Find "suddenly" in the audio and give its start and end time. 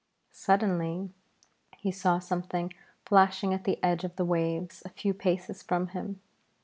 0.33-1.11